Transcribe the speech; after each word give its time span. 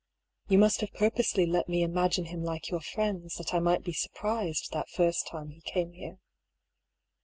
You 0.47 0.57
must 0.57 0.81
have 0.81 0.91
purposely 0.95 1.45
let 1.45 1.69
me 1.69 1.83
imagine 1.83 2.25
him 2.25 2.43
like 2.43 2.71
your 2.71 2.79
friends, 2.79 3.35
that 3.35 3.53
I 3.53 3.59
might 3.59 3.83
be 3.83 3.93
surprised, 3.93 4.71
that 4.71 4.89
first 4.89 5.27
time 5.27 5.51
he 5.51 5.61
came 5.61 5.93
here. 5.93 6.17